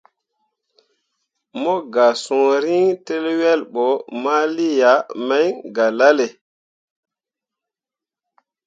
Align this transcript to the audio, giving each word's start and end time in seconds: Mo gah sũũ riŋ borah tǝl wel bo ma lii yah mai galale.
Mo 1.61 1.73
gah 1.93 2.13
sũũ 2.23 2.51
riŋ 2.63 2.83
borah 2.91 2.99
tǝl 3.05 3.25
wel 3.39 3.61
bo 3.73 3.87
ma 4.23 4.35
lii 4.55 4.75
yah 4.81 5.01
mai 5.27 5.47
galale. 5.75 6.27